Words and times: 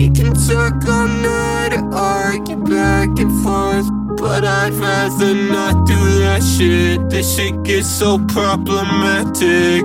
We 0.00 0.08
can 0.08 0.32
talk 0.32 0.88
all 0.88 1.08
night 1.08 1.74
or 1.74 1.94
argue 1.94 2.56
back 2.56 3.10
and 3.18 3.30
forth. 3.44 3.86
But 4.16 4.46
I'd 4.46 4.72
rather 4.72 5.34
not 5.34 5.86
do 5.86 6.00
that 6.20 6.42
shit. 6.42 7.10
This 7.10 7.36
shit 7.36 7.62
gets 7.64 7.86
so 7.86 8.18
problematic. 8.28 9.84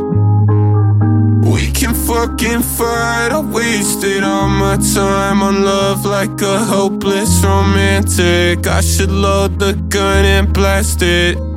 We 1.52 1.70
can 1.70 1.94
fucking 1.94 2.62
fight. 2.62 3.34
I 3.34 3.42
wasted 3.42 4.24
all 4.24 4.48
my 4.48 4.78
time 4.94 5.44
on 5.44 5.66
love 5.66 6.06
like 6.06 6.42
a 6.42 6.60
hopeless 6.60 7.44
romantic. 7.44 8.68
I 8.68 8.80
should 8.80 9.12
load 9.12 9.60
the 9.60 9.74
gun 9.90 10.24
and 10.24 10.54
blast 10.54 11.02
it. 11.02 11.55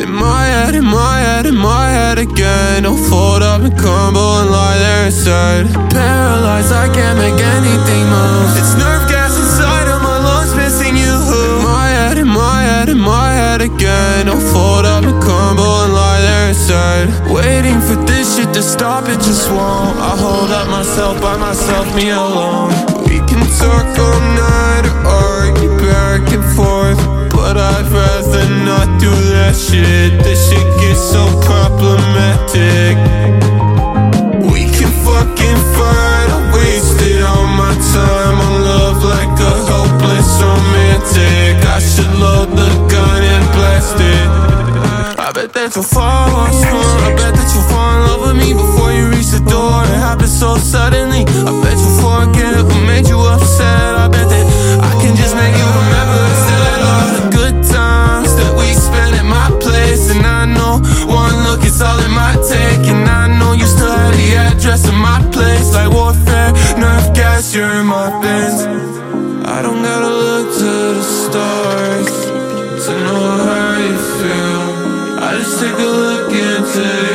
In 0.00 0.12
my 0.12 0.46
head, 0.46 0.74
in 0.76 0.84
my 0.84 1.18
head, 1.18 1.46
in 1.46 1.56
my 1.56 1.90
head 1.90 2.18
again. 2.18 2.86
I'll 2.86 2.96
fold 2.96 3.42
up 3.42 3.62
and 3.62 3.76
crumble 3.76 4.40
and 4.40 4.50
lie 4.50 4.78
there 4.78 5.06
inside. 5.06 5.66
Paralyzed, 5.90 6.72
I 6.72 6.86
can't 6.94 7.18
make 7.18 7.34
anything 7.34 8.04
move. 8.06 8.50
It's 8.56 8.74
nerve 8.78 9.08
gas 9.10 9.34
inside 9.36 9.88
of 9.88 10.00
my 10.00 10.18
lungs, 10.18 10.54
missing 10.54 10.96
you. 10.96 11.12
In 11.12 11.64
my 11.64 11.88
head, 11.88 12.16
in 12.16 12.28
my 12.28 12.62
head, 12.62 12.88
in 12.88 13.00
my 13.00 13.32
head 13.32 13.60
again. 13.60 14.28
I'll 14.28 14.40
fold 14.52 14.86
up 14.86 15.02
and 15.02 15.20
crumble 15.20 15.82
and 15.82 15.92
lie 15.92 16.20
there 16.20 16.48
inside. 16.50 17.08
Waiting 17.28 17.80
for 17.80 17.96
this 18.06 18.36
shit 18.36 18.54
to 18.54 18.62
stop, 18.62 19.08
it 19.08 19.18
just 19.18 19.50
won't. 19.50 19.98
I 19.98 20.14
hold 20.16 20.50
up 20.50 20.68
myself 20.68 21.20
by 21.20 21.36
myself, 21.36 21.86
me 21.96 22.10
alone. 22.10 22.70
We 23.10 23.18
can 23.26 23.42
talk 23.58 23.86
so 31.12 31.24
problematic. 31.48 32.96
We 34.52 34.62
can 34.76 34.92
fucking 35.06 35.60
fight. 35.76 36.28
I 36.36 36.40
wasted 36.54 37.22
all 37.30 37.48
my 37.62 37.74
time 37.96 38.36
on 38.46 38.54
love 38.70 38.98
like 39.14 39.34
a 39.50 39.54
hopeless 39.70 40.30
romantic. 40.44 41.54
I 41.76 41.78
should 41.90 42.12
load 42.22 42.50
the 42.60 42.68
gun 42.92 43.20
and 43.34 43.44
blast 43.54 43.96
it. 44.14 44.28
I 45.26 45.32
bet 45.32 45.52
that 45.54 45.74
you'll 45.74 45.84
fall 45.84 46.46
asleep. 46.46 46.90
I 47.06 47.10
bet 47.16 47.32
that 47.38 47.48
you'll 47.52 47.68
fall 47.72 47.90
in 47.96 48.00
love 48.08 48.22
with 48.26 48.36
me 48.42 48.50
before 48.52 48.92
you 48.92 49.04
reach 49.14 49.30
the 49.36 49.42
door. 49.54 49.84
It 49.84 49.98
happened 50.08 50.34
so 50.42 50.56
suddenly. 50.58 51.07
Is 61.78 61.82
all 61.82 61.98
it 62.00 62.10
might 62.10 62.42
take. 62.42 62.84
And 62.92 63.08
I 63.08 63.26
know 63.38 63.52
you 63.52 63.66
still 63.66 63.90
have 63.90 64.14
the 64.14 64.28
address 64.48 64.86
of 64.88 64.94
my 64.94 65.18
place. 65.32 65.72
Like 65.74 65.90
warfare, 65.92 66.52
nerve 66.82 67.14
gas, 67.14 67.54
you're 67.54 67.72
in 67.80 67.86
my 67.86 68.08
bins. 68.22 68.60
I 69.46 69.62
don't 69.62 69.82
gotta 69.82 70.12
look 70.26 70.46
to 70.62 70.72
the 70.98 71.06
stars 71.22 72.14
to 72.84 72.92
know 73.06 73.26
how 73.48 73.70
you 73.86 73.96
feel. 74.18 74.62
I 75.26 75.28
just 75.38 75.60
take 75.60 75.78
a 75.88 75.90
look 76.04 76.30
into 76.50 77.07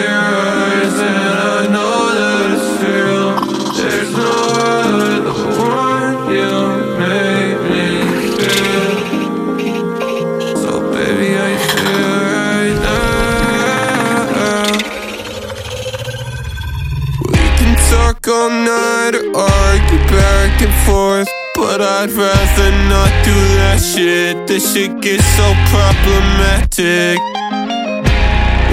all 18.33 18.49
night 18.49 19.13
or 19.13 19.29
argue 19.37 20.03
back 20.09 20.61
and 20.61 20.73
forth. 20.85 21.29
But 21.55 21.81
I'd 21.81 22.11
rather 22.11 22.71
not 22.89 23.11
do 23.23 23.37
that 23.59 23.79
shit. 23.79 24.47
This 24.47 24.73
shit 24.73 24.99
gets 25.01 25.25
so 25.37 25.47
problematic. 25.69 27.19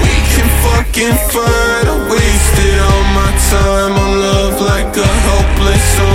We 0.05 0.15
can 0.33 0.49
fucking 0.65 1.17
fight. 1.29 1.87
I 1.93 1.97
wasted 2.09 2.77
all 2.89 3.05
my 3.21 3.33
time 3.53 3.93
on 4.05 4.11
love 4.27 4.57
like 4.73 4.97
a 4.97 5.11
hopeless. 5.29 6.10